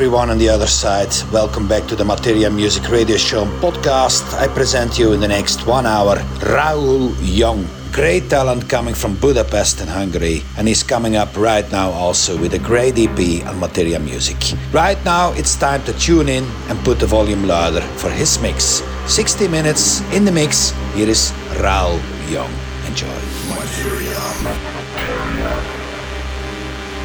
everyone 0.00 0.30
on 0.30 0.38
the 0.38 0.48
other 0.48 0.66
side. 0.66 1.12
Welcome 1.30 1.68
back 1.68 1.86
to 1.88 1.94
the 1.94 2.06
Materia 2.06 2.48
Music 2.48 2.88
Radio 2.88 3.18
Show 3.18 3.44
podcast. 3.60 4.32
I 4.32 4.48
present 4.48 4.98
you 4.98 5.12
in 5.12 5.20
the 5.20 5.28
next 5.28 5.66
one 5.66 5.84
hour 5.84 6.16
Raul 6.56 7.14
Young. 7.20 7.66
Great 7.92 8.30
talent 8.30 8.66
coming 8.66 8.94
from 8.94 9.14
Budapest 9.16 9.82
in 9.82 9.88
Hungary, 9.88 10.42
and 10.56 10.66
he's 10.66 10.82
coming 10.82 11.16
up 11.16 11.36
right 11.36 11.70
now 11.70 11.90
also 11.90 12.40
with 12.40 12.54
a 12.54 12.58
great 12.58 12.96
EP 12.96 13.46
on 13.46 13.60
Materia 13.60 14.00
Music. 14.00 14.38
Right 14.72 14.96
now, 15.04 15.32
it's 15.32 15.54
time 15.54 15.84
to 15.84 15.92
tune 15.92 16.30
in 16.30 16.44
and 16.70 16.78
put 16.82 16.98
the 16.98 17.06
volume 17.06 17.46
louder 17.46 17.82
for 18.00 18.08
his 18.08 18.40
mix. 18.40 18.82
60 19.04 19.48
minutes 19.48 20.00
in 20.14 20.24
the 20.24 20.32
mix. 20.32 20.70
Here 20.94 21.10
is 21.10 21.30
Raul 21.60 22.00
Young. 22.32 22.50
Enjoy. 22.88 23.20
Materia. 23.52 24.16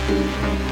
facebook.com 0.08 0.65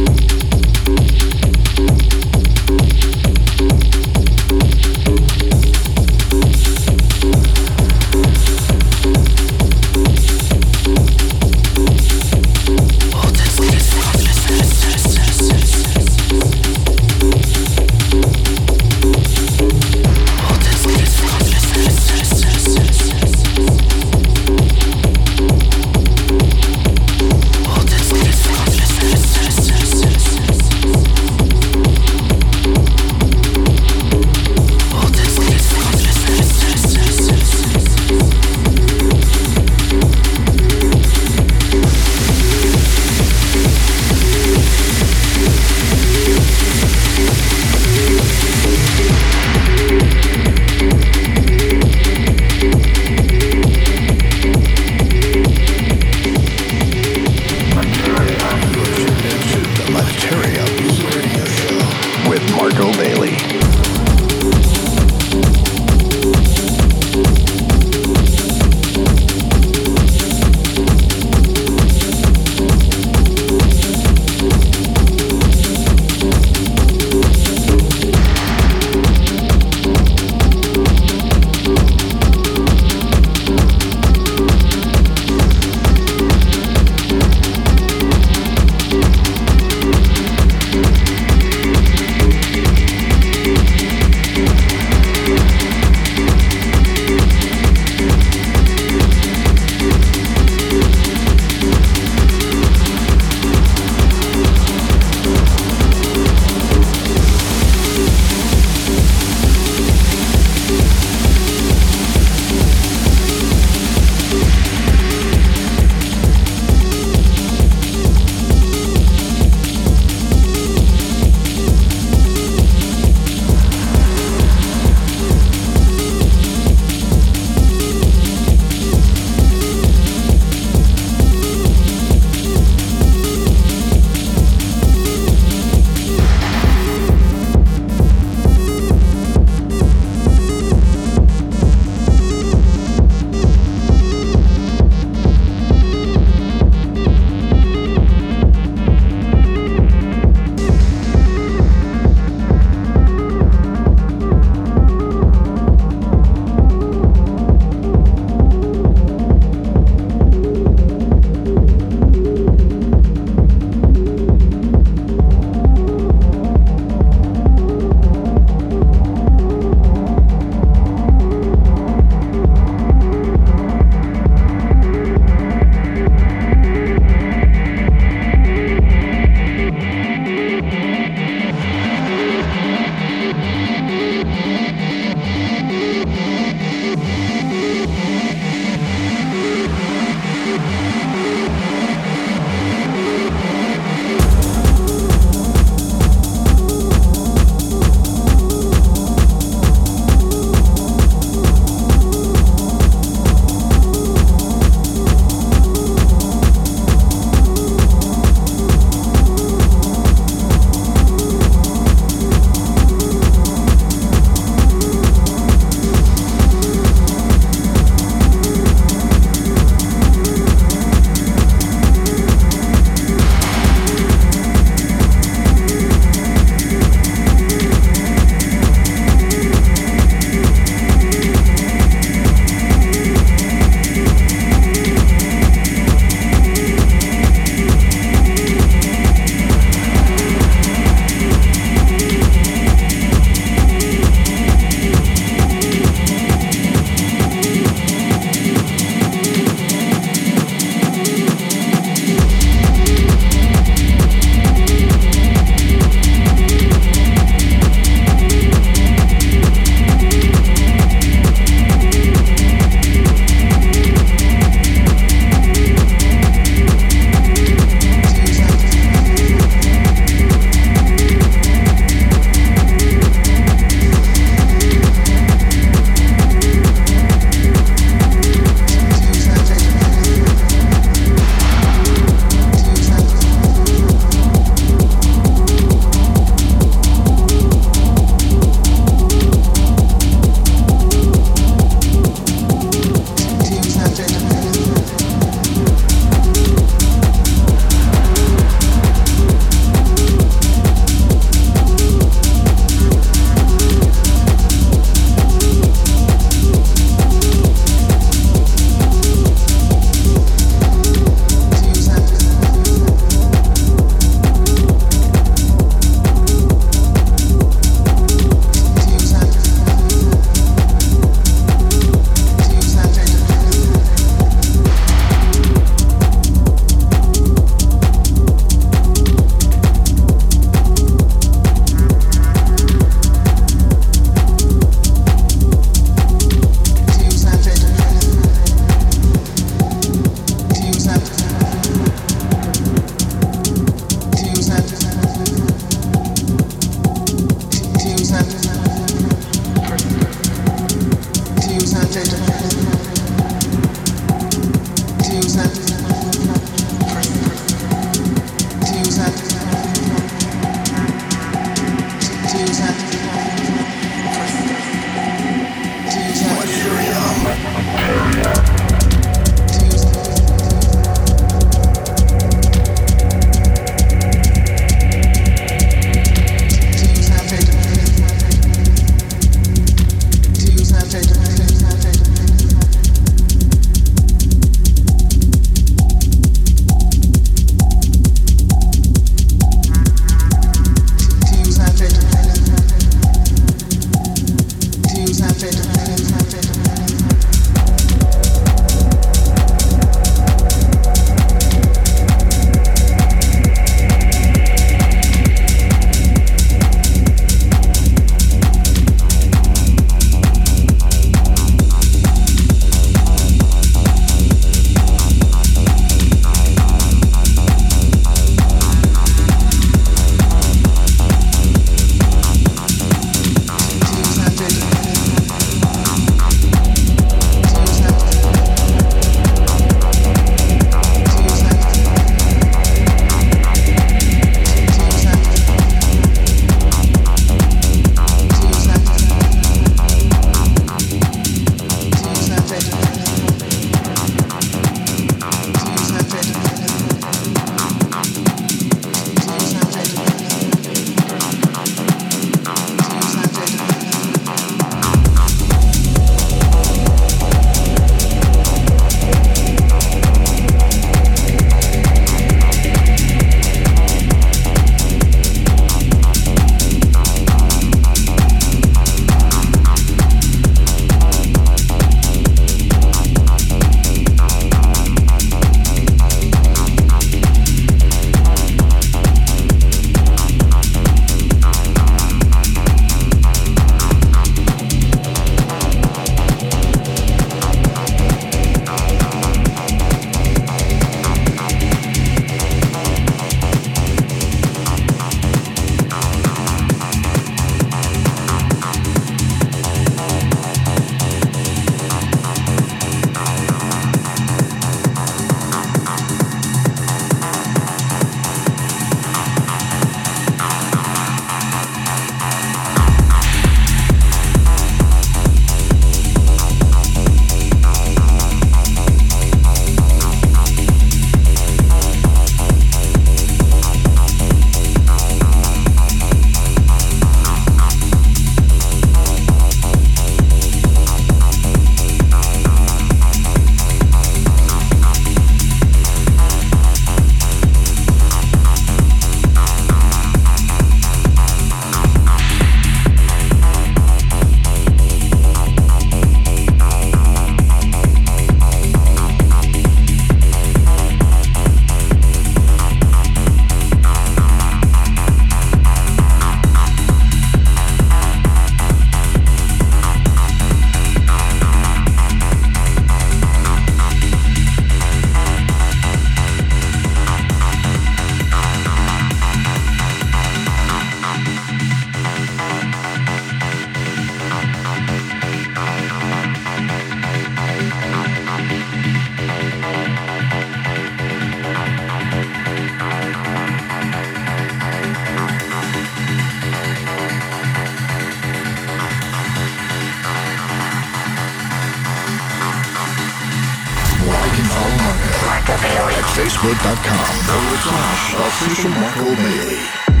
Bailey. 599.15 600.00